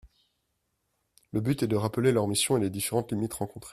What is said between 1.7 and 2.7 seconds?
rappeler leurs missions et